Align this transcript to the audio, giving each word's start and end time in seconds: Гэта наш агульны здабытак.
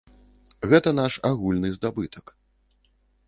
Гэта 0.71 0.93
наш 0.99 1.13
агульны 1.29 1.69
здабытак. 1.77 2.25